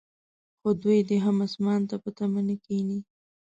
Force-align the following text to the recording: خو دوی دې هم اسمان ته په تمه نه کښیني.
خو 0.59 0.69
دوی 0.83 0.99
دې 1.09 1.17
هم 1.25 1.37
اسمان 1.47 1.81
ته 1.89 1.95
په 2.03 2.09
تمه 2.17 2.41
نه 2.47 2.55
کښیني. 2.63 2.99